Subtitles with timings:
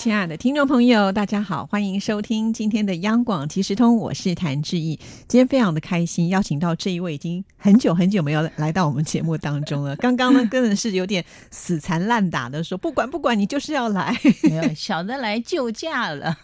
[0.00, 4.98] 亲爱的听众朋友，大家好，欢迎收听今天的央广即时通，我是谭志毅。
[5.28, 9.94] 今天非常的开心，邀请到这一位已经很久很久没有来到我们节目当中了。
[9.96, 14.18] 刚刚呢，真的是有点死缠烂打的说，不管不管，你就是要来。
[14.44, 16.34] 没有小的来救驾了。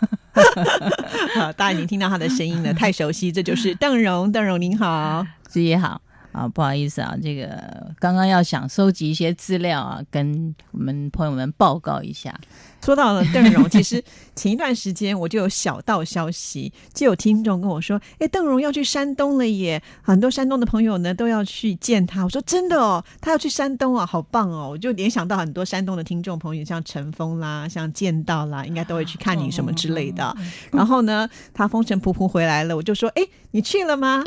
[1.35, 4.31] 好，大家已经听到他的声音了，太熟悉，这就是邓荣。
[4.31, 6.03] 邓荣您好，志毅好。
[6.33, 12.39] 啊，不好意思啊，这个刚刚要想收集一些资料啊，跟我们朋友们报告一下。
[12.87, 14.01] 说到了邓荣，其实
[14.37, 22.23] 前一段时间我就有小道消息，就有听众跟我说：“哎，邓荣要去山东了耶！”很多山东的朋友呢都要去见他。
[22.23, 30.37] 我说：“真的哦，他要去山东啊，好棒哦！”我就联想到很多山东的听众朋友，像陈峰啦，像剑道啦，应该都会去看你什么之类的。
[30.71, 34.23] 然后呢，他风尘仆仆回来了，我就说：“哎，你去了吗？”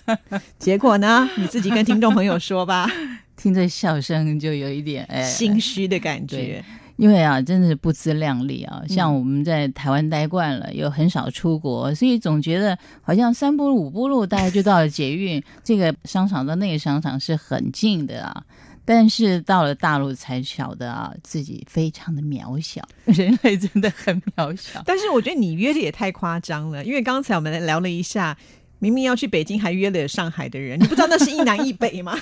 [0.58, 2.90] 结果呢，你自己跟听众朋友说吧。
[3.36, 6.64] 听着笑声就有一点哎心虚的感觉。
[6.98, 8.82] 因为啊，真的是不自量力啊！
[8.88, 15.40] 像我们在台湾待惯了，又很少出国，所以总觉得好像三步五步路，大概就到了捷运。
[15.62, 18.44] 这个商场到那个商场是很近的啊，
[18.84, 24.82] 但是到了大陆才晓得啊，自己非常的渺小，人类真的很渺小。
[24.84, 28.36] 但是我觉得你约的也太夸张了，因为刚才我们聊了一下，
[28.80, 32.18] 明明要去北京，还约了上海的人，你不知道那是一南一北吗？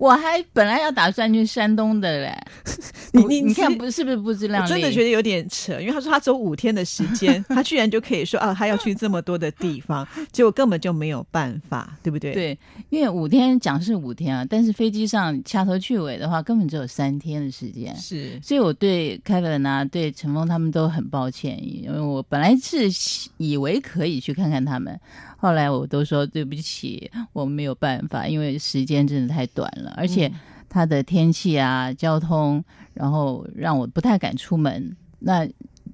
[0.00, 2.34] 我还本来要打算去山东的嘞，
[3.12, 4.68] 你你你看不是不是不知量力？
[4.70, 12.32] 真的觉得有点扯，因为他说他走五天的时间， 他居然就可以说啊，他要去这么多的地方， 结果根本就没有办法，对不对？
[12.32, 17.94] 对，因为五天讲是五天啊，但是飞机上掐头去尾的话，根本只有三天的时间。
[17.94, 22.88] 是，所以我对凯文啊，对陈峰他们都很抱歉，因为我本来是
[23.36, 24.98] 以为可以去看看他们。
[25.40, 30.30] 后来我都说对不起，我没有办法，因为时间真的太短了，而且
[30.68, 32.62] 它的天气啊、交通，
[32.92, 34.94] 然后让我不太敢出门。
[35.20, 35.48] 那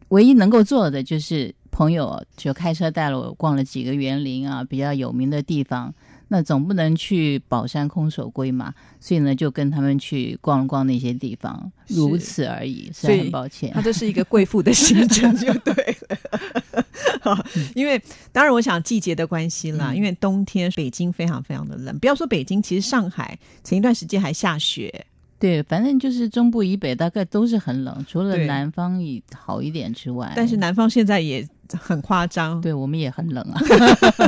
[0.08, 5.94] 唯一能够做的就是朋友就开车带了我逛了几个园林啊，比较有名的地方。
[6.28, 12.90] 那总不能去宝山空手归嘛，所以呢，就跟他们去逛了逛那些地方，如此而已。
[12.92, 17.36] 所以很抱歉，他这是一个贵妇的行程，就对了。
[17.74, 18.00] 因为
[18.32, 21.98] 当然，我想季节的关系啦，因为冬天北京非常非常的冷。
[21.98, 25.06] 不要说北京，其实上海前一段时间还下雪。
[25.38, 30.32] 对，反正就是中部以北大概都是很冷，除了南方以好一点之外。
[30.34, 31.46] 但是南方现在也。
[31.80, 33.60] 很夸张，对我们也很冷啊，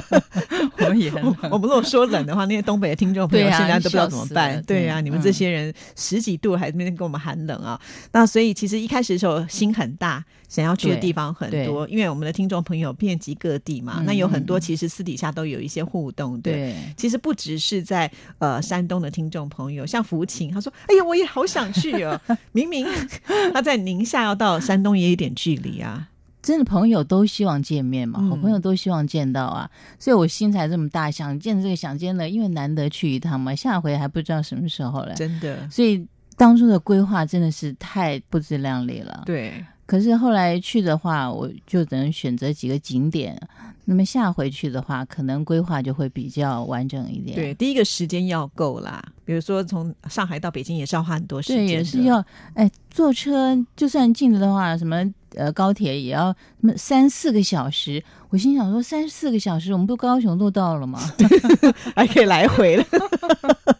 [0.80, 1.36] 我们也很冷。
[1.50, 4.62] 我们如果说冷的话，那些东北的听众朋友现在都不知道怎么办。
[4.64, 7.80] 对呀，你们这些人十几度还那边跟我们寒冷啊。
[8.12, 14.02] 那所以其实一开始的时候心很大，想要去的地方很多，因为我们的听众朋友遍及各地嘛。
[14.06, 16.40] 那有很多其实私底下都有一些互动。
[16.40, 22.20] 对，其实不只是在呃山东的听众朋友，像福琴，他说：“哎呀，我也好想去哦。”
[22.52, 22.86] 明明
[23.52, 26.08] 他在宁夏要到山东也有点距离啊。
[26.48, 35.12] 真的朋友都希望见面嘛，好朋友都希望见到啊，所以我心才这么大，想见这个想见的，因为难得去一趟嘛，下回还不知道什么时候了。
[35.14, 36.02] 真的，所以
[36.38, 39.24] 当初的规划真的是太不自量力了。
[39.26, 43.38] 对，可是后来去的话，我就只能选择几个景点。
[43.84, 47.36] 那么下回去的话，可能规划就会比较完整一点。
[47.36, 49.04] 对，第一个时间要够啦。
[49.28, 52.24] 比如说从上海到北京也是要花很多时间，对也是要
[52.54, 56.34] 哎坐车，就算近的话，什么呃高铁也要
[56.78, 58.02] 三四个小时。
[58.30, 60.98] 我心想说，三四个小时，我们不高雄都到了吗？
[61.94, 62.84] 还可以来回了。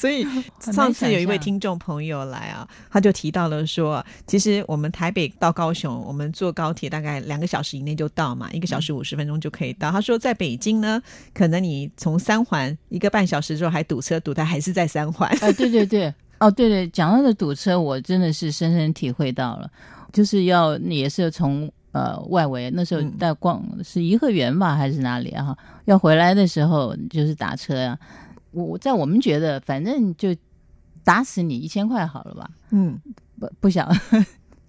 [0.00, 0.26] 所以
[0.72, 9.90] 上次有一位听众朋友来啊，他就提到了说，其实我们台北到高雄，我们坐高铁大概两个小时以内就到嘛，一个小时五十分钟就可以到。
[9.90, 10.98] 他说在北京呢，
[11.34, 15.28] 可能你从三环一个半小时之后还堵车堵，的还是在三环。
[15.42, 19.70] 哎，对对对，哦对对，讲到的堵车，我真的是深深体会到了，
[20.14, 25.54] 就是要也是从呃外围那时候在逛是颐和园吧还是哪里啊？
[25.84, 27.98] 要回来的时候就是打车呀。
[28.50, 30.34] 我在我们觉得，反正就
[31.04, 32.50] 打死你一千块好了吧？
[32.70, 33.00] 嗯，
[33.38, 33.88] 不不想。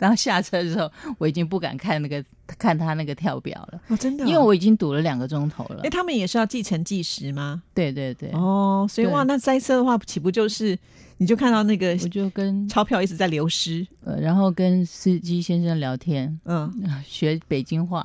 [0.01, 2.24] 当下车的时候，我已经不敢看那个
[2.57, 3.80] 看他那个跳表了。
[3.89, 5.81] 哦，真的，因为我已经堵了两个钟头了。
[5.83, 7.62] 哎，他们也是要计程计时吗？
[7.75, 8.31] 对对对。
[8.31, 10.75] 哦，所以哇，那塞车的话，岂不就是
[11.18, 13.86] 你就看到那个，我就跟钞票一直在流失。
[14.03, 16.74] 呃，然后跟司机先生聊天，嗯，
[17.06, 18.03] 学北京话。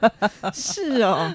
[0.52, 1.34] 是哦，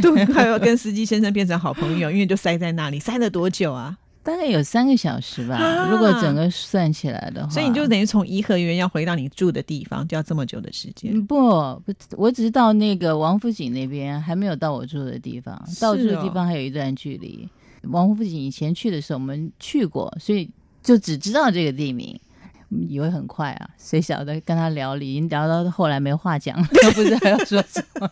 [0.00, 3.98] 都快要跟司机先生变成好朋友，因为就塞在那里，塞了多久啊？
[4.30, 11.12] 大概有三个小时吧，啊如果整个算起来的话，所以你就等于从颐和园要回到你住的地方，就要这么久的时间。
[11.12, 11.36] 嗯不
[11.84, 17.48] 不，我只是到那个王府井那边，还没有到我住的地方，是到住的哦地方还有一段距离。
[17.84, 20.48] 王府井以前去的时候我们去过，所以
[20.80, 22.18] 就只知道这个地名。
[22.72, 28.08] 嗯以为很快啊，谁晓得跟他聊，已经聊到后来没话讲，都不知道要说什么。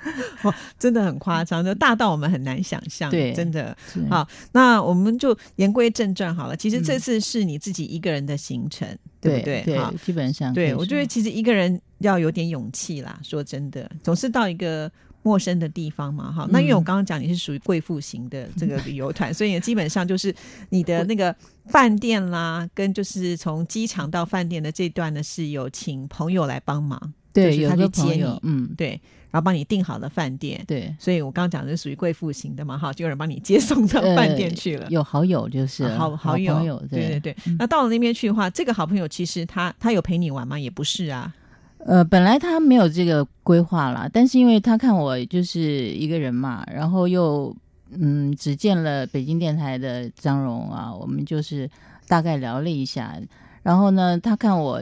[0.78, 3.10] 真的很夸张，就大到我们很难想象。
[3.10, 3.76] 对真的。
[4.08, 6.56] 好，那我们就言归正传好了。
[6.56, 8.86] 其实这嗯次是你自己一个人的行程，
[9.20, 9.78] 对不对？
[9.78, 13.18] 好，基本上对我觉得其实一个人要有点勇气啦。
[13.22, 14.90] 说真的，总是到一个。
[15.26, 20.34] 陌生的地方嘛，哈，那因为我嗯刚刚讲你是属于贵妇型的这个旅游团，所以基本上就是
[20.68, 21.34] 你的那个
[21.64, 28.90] 饭店啦，跟就是从机场到饭店的这段呢，是有请朋友来帮忙，就是对有他去接你，嗯，对，
[29.30, 34.84] 然后帮你订好了饭店，对，所以我刚刚讲的是属于贵妇型的嘛，哈，就有人帮你接送到饭店去了。
[34.84, 37.36] 呃有好友就是啊好好好友，对对对。
[37.58, 40.58] 那到了那边去的话，这个好朋友其实他他有陪你玩吗？
[40.58, 41.34] 也不是啊。
[41.78, 47.54] 呃，本来他没有这个规划啦，但是因为他看我就是一个人嘛，然后又
[47.90, 51.68] 嗯只见了北京电台的张荣啊，我们就是
[52.08, 53.14] 大概聊了一下，
[53.62, 54.80] 然后呢，他看我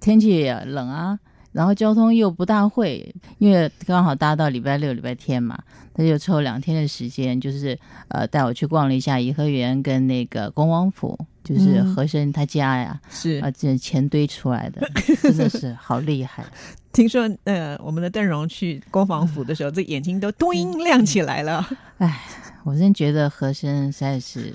[0.00, 1.18] 天气也冷啊，
[1.56, 5.58] 然后交通又不大会，因为刚好搭到礼拜六、礼拜天嘛，
[5.94, 13.00] 他就抽两天的时间，就是呃带我去逛了一下颐和园跟那个恭王府，就是嗯和珅他家呀。
[13.08, 14.86] 是啊，这钱堆出来的，
[15.22, 16.44] 真的是好厉害。
[16.92, 20.52] 听说呃，我们的邓荣去恭王府的时候，这眼睛都咚
[20.84, 21.66] 亮起来了。
[21.96, 22.20] 哎，
[22.64, 24.52] 我真觉得和珅实在是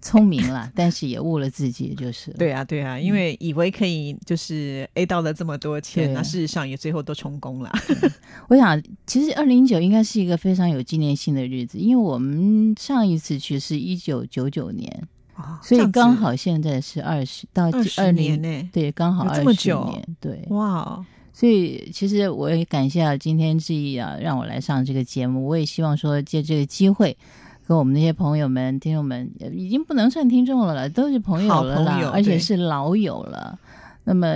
[0.00, 2.30] 聪明了， 但是也误了自己，就是。
[2.32, 7.70] 对啊，对啊，因为以为可以就是 A 到了这么多钱，对那事实上也最后都充公了。
[8.48, 15.08] 我想，其实二零一九应该是一个非常有纪念性的日子，因为我们上一次去是一九九九年，
[15.62, 20.44] 所以刚好现在是二十到二年呢、对，刚好有二十年，对。
[20.50, 25.46] 哇哦，所以其实我也感谢啊，今天志毅啊，让我来上这个节目。
[25.46, 27.16] 我也希望说借这个机会，
[27.68, 33.58] 跟我们那些朋友们、听众们，呃已经不能算听众了了，都是朋友了啦，而且是老友了。
[34.04, 34.26] 那么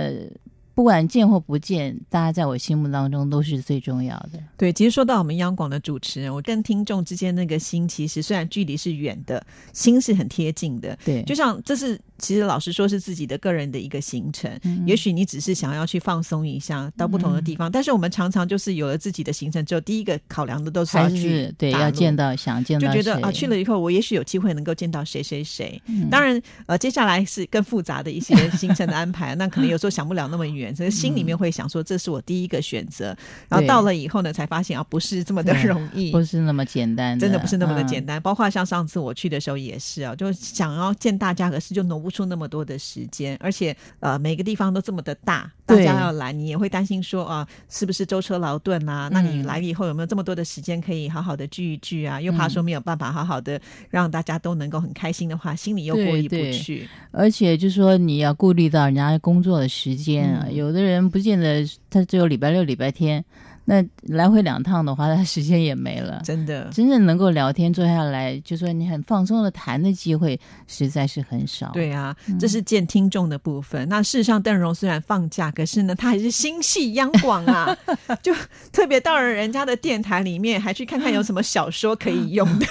[0.75, 4.39] 不管见或不见，大家在我心目当中都是最重要的。
[4.55, 10.95] 对，其实说到我们央广的主持人，我跟听众之间那个心，其实虽然距离是远的，心是很贴近的。
[11.03, 22.13] 对，就像这是其实老实说是自己的个人的一个行程，嗯也许你只是想要去放松一下，到不同的地方，但是我们常常就是有了自己的行程之后，第一个考量的都是要还去是对要见。
[22.15, 25.81] 到想见到就觉得啊，去了以后，我也许有机会能够见到谁谁谁。
[25.87, 33.17] 嗯当然，呃，接下来是更复杂的一些行程的安排，那可能有时候想不了那么远，所以心里面会想说，这是我第一个选择。
[33.49, 38.21] 然后到了以后呢，才发现啊，不是这么的容易，不是那么简单真的不是那么的嗯简单。
[38.21, 49.09] 包括像上次我去的时候也是啊，就想要见大家，可是就挪不出那么多的时间，而且呃每个地方都这么的大，大家要来，你也会担心说啊，是不是舟车劳顿啊？
[49.11, 52.21] 那你嗯来了以后有没有这么多的时间可以好好的聚一聚啊？
[52.21, 56.87] 又怕说没有办法好好的让大家都能够很开心的话，心里又过意不对对去。
[57.11, 63.23] 而且就说你要顾虑到人家工作的时间啊，嗯有的人不见得他只有礼拜六、礼拜天，
[63.65, 66.21] 那来回两趟的话，他时间也没了。
[66.25, 71.71] 真的，真正能够聊天坐下来，就说你很放松的谈的机会，实在是很少。
[71.73, 73.87] 对啊，嗯这是见听众的部分。
[73.87, 77.75] 那事实上，邓荣虽然放假，可是呢，他还是心系央广啊，
[78.21, 78.33] 就
[78.71, 82.65] 特别到了人家的电台里面，还去看看有什么小说可以用的。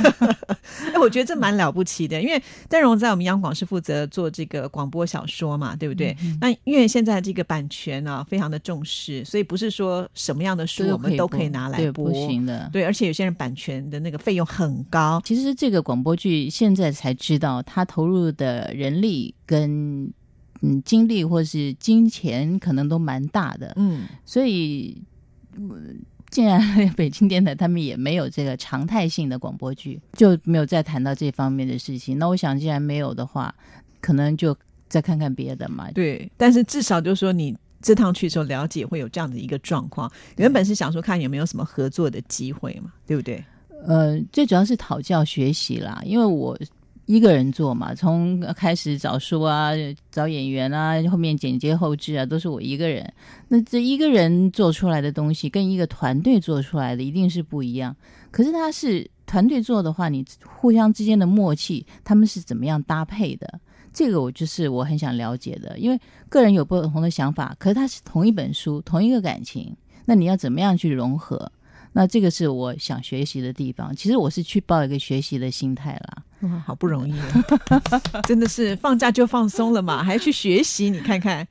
[1.03, 6.17] 哎，我觉得这蛮了不起的，因为邓荣在我们央广是负责做这个广播小说嘛，对不对？
[6.23, 12.13] 嗯那因为现在这个版权呢、非常的重视，所以不是说什么样的书我们都可以拿来对，播不。
[12.13, 12.71] 行的。
[12.73, 20.13] 对，而且有些人版权的那个费用很高，其实这个广播剧现在才知道，他投入的人力跟
[20.61, 25.03] 嗯精力或是金钱可能都蛮大的，嗯，所以。
[25.55, 26.01] 嗯
[26.33, 26.61] 既然
[26.97, 32.19] 北京电台他们也没有这个常态性的广播剧，就没有再谈到这方面的事情。
[32.19, 33.55] 那我想，既然没有的话，
[34.01, 34.57] 可能就
[34.89, 35.91] 再看看别的嘛。
[35.93, 40.11] 对，但是至少就是说你这趟去的时候了解会有这样的一个状况。
[40.39, 43.45] 原本是想说看有没有什么合作的机会嘛，对不对？
[43.87, 46.59] 呃，最主要是讨教学习啦，因为我
[47.13, 49.73] 一个人做嘛，从开始找书啊、
[50.11, 53.13] 找演员啊，后面剪接后置啊，都是我一个人。
[53.49, 57.95] 那这一个人做出来的东西，跟一个团队做出来的一定是不一样。
[58.31, 63.61] 可是他是团队做的话，你互相之间的默契，他们是怎么样搭配的？
[63.93, 66.01] 这个我就是我很想了解的，因为
[66.31, 69.77] 个人有不同的想法，可是它是同一本书，同一个感情，
[70.07, 71.53] 那你要怎么样去融合？
[71.93, 73.95] 那这个是我想学习的地方。
[73.95, 76.22] 其实我是去抱一个学习的心态啦。
[76.43, 77.45] 哇，好不容易啊，
[78.27, 81.47] 真的是放假就放松了嘛，还去学习，你看看。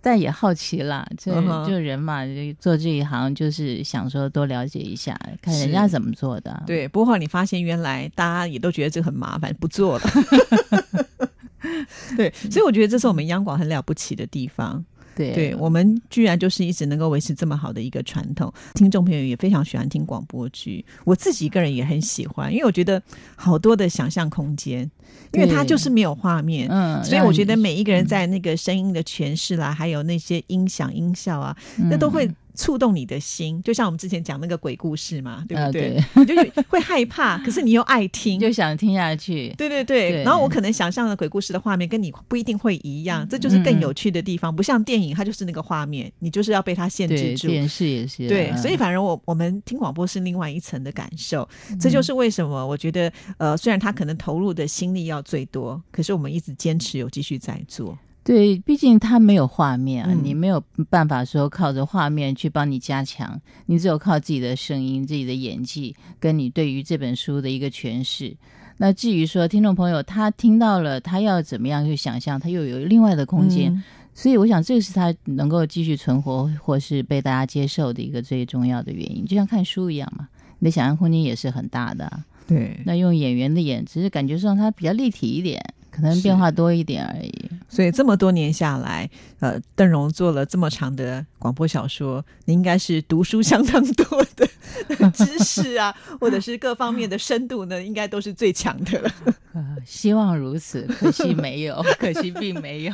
[0.00, 6.62] 但也好奇啦，这嗯就人嘛，就做这一行就是想说多了解一下，看人家怎么做的。
[6.66, 10.04] 对，不过后你发现原来大家也都觉得这很麻烦，不做了。
[12.16, 14.84] 对，所以我觉得这是我们央广很了不起的地方。
[15.16, 15.32] 对。
[15.32, 23.02] 对我们居然就是一直能够维持这么好的一个传统，听众朋友也非常喜欢听广播剧，我自己一个人也很喜欢，因为我觉得
[23.34, 24.88] 好多的想象空间，
[25.32, 26.68] 因为它就是没有画面。
[26.70, 33.62] 嗯，所以我觉得每一个人在那个声音的诠释啦，还有那些音响音效啊，那都会嗯触动你的心。
[33.62, 36.02] 就像我们之前讲那个鬼故事嘛，对不呃对？
[36.14, 36.34] 你就
[36.68, 39.54] 会害怕，可是你又爱听，就想听下去。
[39.56, 44.54] 对对对，对然后我可能想象的鬼故事的画面跟你不一定会一样，这就是更有趣的地方。
[44.54, 47.48] 不像电影，它就是那个画面，你就是要被它限，制住。
[47.48, 48.26] 电视也是。
[48.26, 51.48] 对，嗯所以反而我我们听广播是另外一层的感受，
[51.78, 57.96] 这就是为什么我觉得呃，虽然他可能投入的心力要最多，可是我们一直坚持有继续在做。
[58.26, 68.36] 对，毕竟它没有画面啊，嗯你没有办法说靠着画面去帮你加强，你只有靠自己的声音、自己的演技，跟你对于这本书的一个诠释。
[68.78, 73.72] 那至于说听众朋友他听到了，他要怎么样去想象，他又有另外的空间。
[73.72, 73.82] 嗯
[74.18, 79.26] 所以我想，这个是他能够继续存活或是被大家接受的一个最重要的原因。
[79.26, 80.26] 就像看书一样嘛，
[80.58, 87.50] 你的想象空间也是很大的啊、对，那用演员的演，只是感觉上他比较立体一点，可能变化多一点而已。
[87.68, 89.08] 所以这么多年下来，
[89.40, 94.48] 呃，邓荣做了这么长的广播小说，你应该是读书相当多的
[95.12, 99.10] 知识啊，或者是各方面的深度呢，应该都是最强的了。
[99.54, 102.92] 呃，希望如此，可惜没有， 可惜并没有。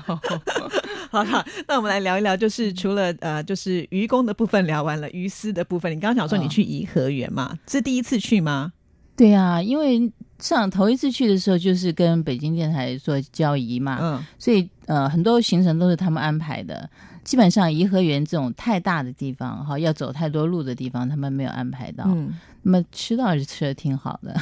[1.11, 8.73] 好了，那我们来聊一聊，就是除了呃，就是愚公的部分聊完了，于私的部分，你刚刚讲说你嗯去颐和园嘛，是第一次去吗？
[9.17, 16.89] 对啊，因为上头一次去的时候，就是跟北京电台做交谊嘛，嗯，所以呃，很多行程都是他们安排的。
[17.25, 22.05] 基本上颐和园这种太大的地方，哈，要走太多路的地方，他们没有安排到。
[22.09, 24.35] 嗯，那么吃倒是吃的挺好的。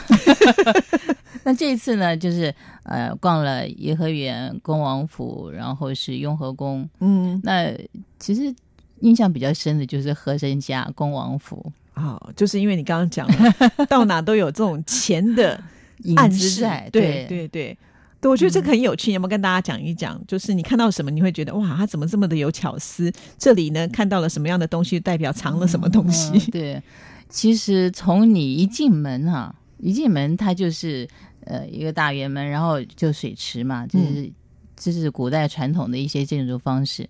[1.44, 6.88] 那这一次呢，就是呃逛了颐和园、恭王府，然后是雍和宫。
[7.00, 7.70] 嗯，那
[8.18, 8.54] 其实
[9.00, 13.54] 印象比较深的就是和珅家恭王府，好，就是因为你刚刚讲了，
[13.88, 15.62] 到哪都有这种钱的
[16.16, 17.78] 暗示子在，对对对。
[18.22, 20.20] 对，我觉得这个很有趣，有没有跟大家讲一讲？
[20.28, 23.10] 就是你看到什么，你会觉得哇，他怎么这么的有巧思？
[23.38, 26.30] 这里呢，看到了什么样的东西，代表藏了什么东西？
[26.34, 26.82] 嗯对，
[27.30, 31.08] 其实从你一进门哈、一进门它就是
[31.46, 34.30] 呃一个大圆门，然后就水池嘛，就是、
[34.76, 37.08] 这是古代传统的一些建筑方式。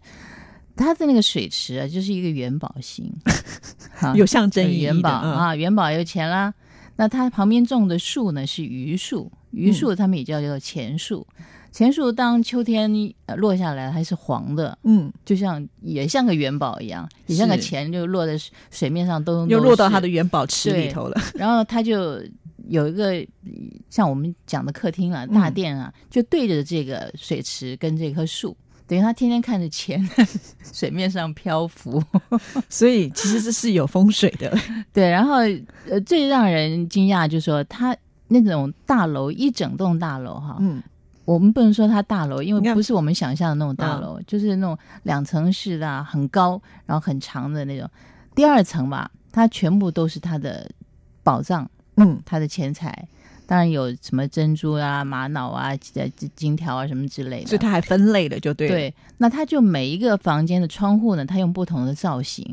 [0.80, 3.12] 它的那个水池啊，就是一个元宝形，
[3.94, 5.32] 哈有象征意义的元宝、嗯。
[5.32, 6.52] 啊，元宝有钱啦。
[6.96, 11.26] 那它旁边种的树呢是榆树，榆树他们也叫做钱树。
[11.72, 12.90] 钱树当秋天
[13.26, 21.20] 呃落下来还是黄的，嗯，就像也像个元宝一样，也像个钱就落在水水面上都又落到它他的元宝池里头了。
[21.34, 22.20] 然后他就
[22.68, 23.24] 有一个
[23.88, 28.56] 像我们讲的客厅啊、嗯大殿啊，就对着这个水池跟这棵树，
[28.90, 30.26] 等于他天天看着钱在
[30.72, 32.02] 水面上漂浮。
[32.68, 34.52] 所以其实这是有风水的。
[34.92, 35.36] 对，然后
[35.88, 40.82] 呃，最让人惊讶就是说他那种大楼一整栋大楼哈，嗯，
[41.24, 47.88] 我们不能说它大楼，因为不是我们想象的那种大楼，就是那种两层式的、啊，很高，然后很长的那种。
[48.34, 50.68] 第二层吧，它全部都是他的
[51.22, 53.08] 宝藏，嗯，他的钱财，
[53.50, 57.48] 当然有什么珍珠啊、玛瑙啊、金金条啊什么之类的。
[57.48, 58.68] 所以它还分类了，就对。
[58.68, 62.46] 对，那它就每一个房间的窗户呢，它用不同的造型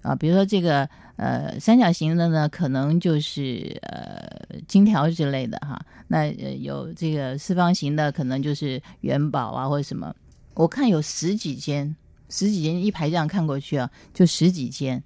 [0.00, 4.30] 啊，比如说这个呃三角形的呢，可能就是呃
[4.68, 5.84] 金条之类的哈。
[6.06, 10.14] 那呃有这个四方形的，可能就是元宝啊或者什么。
[10.54, 11.96] 我看有十几间，
[12.28, 15.02] 十几间一排这样看过去啊，就十几间。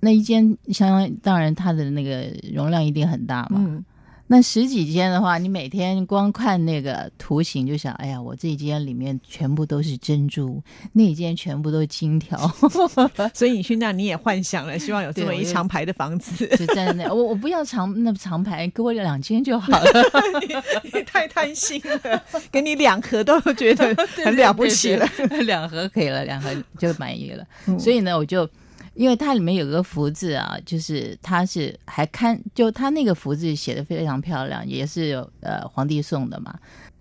[0.00, 3.84] 那一间相当当然它的那个容量一定很大嘛，嗯，
[4.28, 10.60] 那十几间的话，你每天光看那个图形就想，哎呀，我这一间里面全部都是珍珠，
[10.92, 12.36] 那一间全部都是金条，
[13.32, 16.46] 所以你去那你也幻想了，希望有这么一长排的房子。
[16.56, 19.90] 就在那，我我不要长那长排，给我两间就好了。
[20.92, 25.06] 你太贪心了，给你两盒都觉得 很了不起了。
[25.16, 27.44] 对，对对两盒可以了，两盒就满意了。
[27.66, 28.48] 嗯所以呢，我就
[28.96, 36.58] 因为它里面有个福字啊，就是它是还看，就它那个福字写的非常漂亮，也是有呃皇帝送的嘛。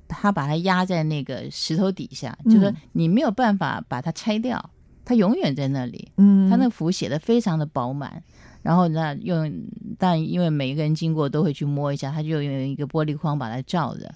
[0.08, 4.64] 他把它压在那个石头底下，就说嗯你没有办法把它拆掉，
[5.04, 6.12] 它永远在那里。
[6.18, 8.22] 嗯他那个符写的非常的饱满，
[8.62, 9.52] 然后那，用
[9.98, 14.14] 但因为每一个人经过都会去摸一下，他就用一个玻璃框把它罩着。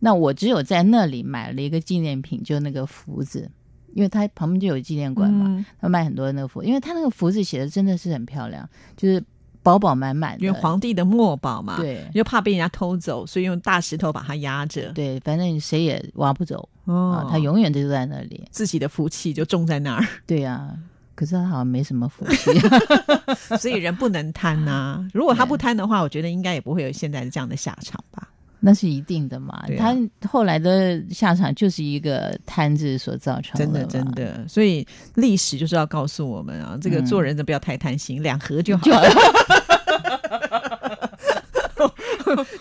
[0.00, 3.48] 那我只有在那里买了一个纪念品，就那个福字，
[3.94, 9.22] 因为他旁边就有纪念馆嘛，嗯他卖很多那个福，因为他那个福字写的真的是很漂亮，就是
[9.62, 10.46] 饱饱满满的。
[10.46, 14.92] 因为皇帝的墨宝嘛，对又怕被人家偷走，所以用大石头把它压着。
[14.92, 18.44] 对，反正谁也挖不走哦啊，他永远就在那里。
[18.50, 20.74] 自己的福气就种在那儿，对呀、
[21.14, 22.50] 可是他好像没什么福气。
[23.58, 28.28] 所以人不能贪呐、如果他不贪的话，我觉得应该也不会有现在这样的下场吧。
[28.60, 29.54] 那是一定的嘛。
[29.54, 29.96] 啊他
[30.28, 39.10] 后来的下场就是一个贪字所造成的真的真的，所以历史就是要告诉我们啊，这个嗯做人的不要太贪心，两盒就好了。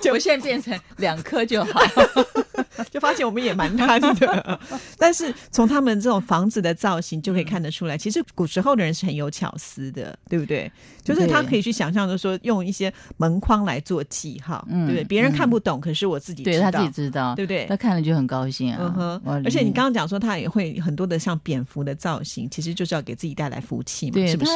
[0.01, 1.81] 就我现在变成两颗就好。
[2.91, 4.59] 就发现我们也蛮贪的，
[4.97, 10.71] 但是从他们这种房子的造型就可以看得出来，其实古时候的人是很有巧思的，对不对？
[11.03, 15.03] 就是他可以去想象的说，用一些门框来做记号，嗯对不对？
[15.05, 18.77] 别人看不懂，可是我自己知道，对他自己知道，对不对他看了就很高兴啊。
[18.81, 24.51] 嗯哼，而且你刚刚讲说，他也会很多的像蝙蝠的造型，其实就是要给自己带来福气嘛，是不是？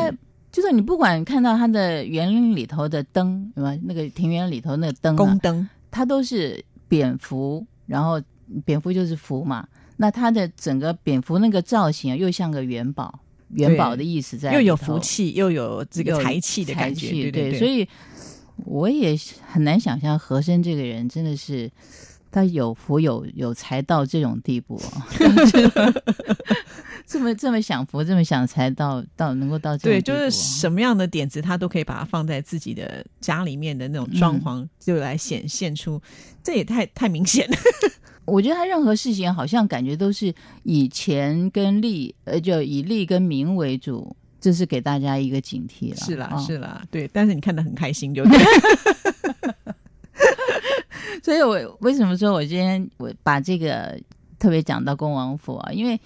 [0.52, 3.74] 就是你不管看到他的园林里头的灯，对吧？
[3.84, 8.22] 那个庭园里头那个灯、啊，宫灯，它都是蝙蝠，然后
[8.64, 9.68] 蝙蝠就是福嘛。
[9.98, 13.20] 那它的整个蝙蝠那个造型啊，又像个元宝，
[13.50, 17.60] 元宝的意思在，又有福，气，又有这个有财气的感觉，对对。
[17.60, 17.88] 所以
[18.66, 19.16] 我也
[19.52, 21.70] 很难想象和珅这个人真的是
[22.32, 25.08] 他有福有有财到这种地步啊。
[27.08, 36.02] 这么这么享福，这么想才到到能够到对，就是什么样的点子，他都可以把它放在自己的家里面的那种装嗯潢，就来显现出，
[36.44, 37.58] 这也太太明显了。
[38.26, 45.96] 我觉得他任何事情好像感觉都是以钱跟利，呃，就以利跟名为主，这是给大家一个警惕了。
[45.98, 47.10] 是啦，哦是啦，对。
[47.12, 48.40] 但是你看得很开心，就对。
[51.24, 54.00] 所以我为什么说我今天我把这个
[54.40, 55.72] 特别讲到恭王府啊？
[55.72, 56.00] 因为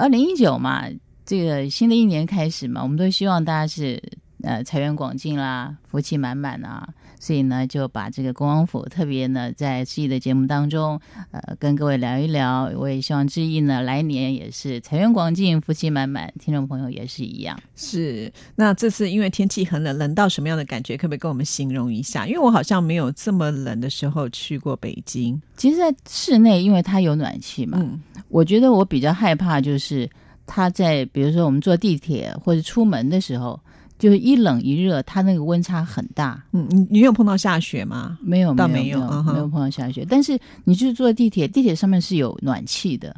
[0.00, 0.86] 二零一九嘛，
[1.26, 4.02] 这个新的一年开始嘛，我们都希望大家是
[4.42, 6.88] 呃财源广进啦，福气满满啊。
[7.22, 10.98] 所以呢，就把这个恭王府特别呢，在志毅的节目当中，
[11.32, 12.72] 呃，跟各位聊一聊。
[12.74, 16.32] 我也希望志毅呢，来年也是财源广进，福气满满。
[16.38, 17.60] 听众朋友也是一样。
[17.76, 20.96] 是，那这次因为天气很冷，冷到什么样的感觉？
[20.96, 22.26] 可不可以跟我们形容一下？
[22.26, 25.38] 因为我好像没有这么冷的时候去过北京。
[25.58, 30.08] 其实，在室内，因为它有暖气嘛，嗯，我觉得我比较害怕就是
[30.46, 33.60] 他在比如说我们坐地铁或者出门的时候，
[34.00, 36.42] 就是一冷一热，它那个温差很大。
[36.52, 38.18] 嗯，你你有碰到下雪吗？
[38.22, 40.06] 没有，倒没有嗯没有碰到下雪。
[40.08, 43.14] 但是你去坐地铁，地铁上面是有暖气的，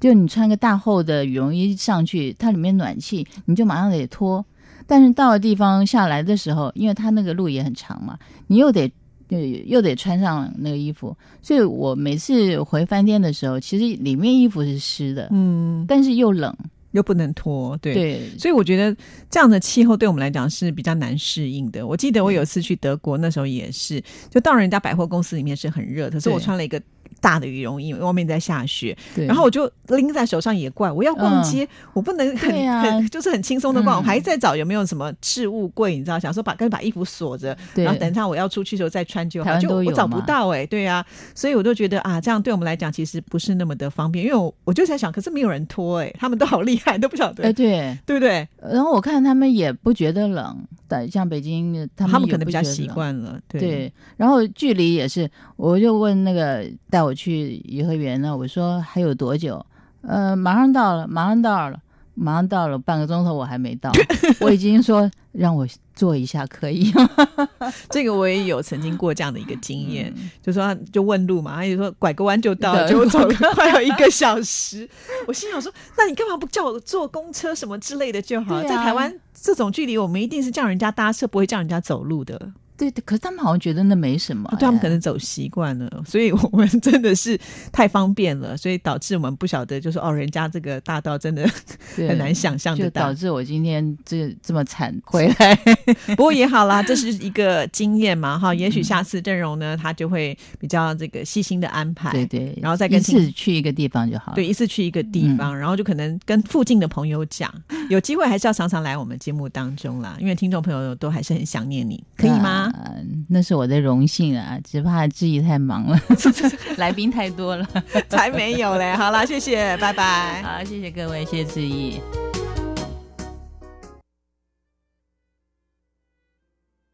[0.00, 4.44] 就你穿个大厚的羽绒衣上去，它里面暖气，你就马上得脱。
[4.86, 8.90] 但是到了地方下来的时候，因为它那个路也很长嘛，你又得
[9.28, 16.56] 又又得穿上那个衣服，所以我每次回饭店的时候，其实里面衣服是湿的，嗯，但是又冷。
[16.92, 17.92] 又不能脱，对。
[17.94, 18.96] 对，所以我觉得
[19.28, 21.86] 这样的气候对我们来讲是比较难适应的。
[21.86, 26.80] 我记得我有一次去德国，那时候也是，就到人家百货公司里面是很热，可是我穿了一个
[27.22, 29.24] 大的羽绒衣，外面在下雪，对。
[29.26, 33.98] 然后我就拎在手上也怪，我要逛街，我不能很、 啊很就是很轻松的逛，嗯。
[33.98, 37.84] 我还在找有没有什么置物柜，你知道，想说把跟把衣服锁着，对。
[37.84, 48.48] 然后等一下我要出去的时候再穿就好，就我找不到哎、对啊，所以我就觉得啊，这样对我们来讲其实不是那么的方便，因为我我就在想，可是没有人脱哎、他们都好厉害，都不晓得，哎对，对不对？
[48.60, 50.58] 然后我看他们也不觉得冷，
[50.88, 52.60] 但像北京，他们他们可能比较。
[52.72, 53.60] 习惯了，对。
[53.60, 59.64] 对，然后距离也是，我就问那个带我去颐和园呢，我说还有多久？
[60.02, 61.78] 呃，马上到了，马上到了，
[62.14, 63.92] 马上到了，半个钟头我还没到，
[64.40, 67.08] 我已经说让我坐一下可以吗？
[67.88, 74.88] 这个我也有曾经过这样的一个经验，嗯就说就问路嘛，他就说拐个弯就到了，结果走了 快有一个小时。
[75.28, 78.60] 我心想说，那你干嘛不叫我坐公车什么之类的就好？
[78.62, 82.52] 在台湾这种距离，我们一定是叫人家搭车，不会叫人家走路的。
[82.76, 87.38] 对，可是他们好像觉得那没什么、对他们可哎能走习惯了，所以我们真的是
[87.70, 91.48] 太方便了，所以导致我们不晓得，就是哦，人家这个大道真的
[91.96, 93.14] 很难想象就得到导。
[93.14, 95.54] 致我今天这这么惨回来。
[96.16, 98.52] 不过也好啦，这是一个经验嘛，哈。
[98.62, 104.32] 也许下次阵容呢，他就会比较这个细心的安排，对对，然后再跟一次去一个地方就好。
[104.34, 107.52] 对，，一次去一个嗯地方，然后就可能跟附近的朋友讲，
[107.88, 112.61] 有机会还是要常常来我们节目当中啦，因为听众朋友都还是很想念你，可以吗？
[112.64, 112.94] 啊
[113.28, 115.98] 那是我的荣幸啊，只怕志毅太忙了，
[116.76, 117.66] 来宾太多了。
[118.08, 118.94] 才没有嘞！
[118.94, 120.42] 好啦，谢谢，拜拜。
[120.42, 122.00] 好，谢谢各位，谢谢志毅。